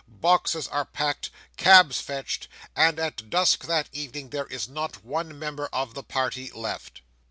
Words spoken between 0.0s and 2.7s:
Boxes are packed, cabs fetched,